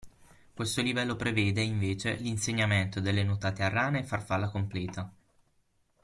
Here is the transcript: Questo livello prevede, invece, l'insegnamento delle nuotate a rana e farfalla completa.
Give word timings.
Questo 0.55 0.81
livello 0.81 1.15
prevede, 1.15 1.61
invece, 1.61 2.15
l'insegnamento 2.15 2.99
delle 3.01 3.21
nuotate 3.21 3.61
a 3.61 3.67
rana 3.69 3.99
e 3.99 4.03
farfalla 4.03 4.49
completa. 4.49 5.13